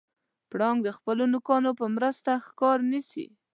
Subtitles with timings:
[0.49, 3.25] پړانګ د خپلو نوکانو په مرسته ښکار نیسي.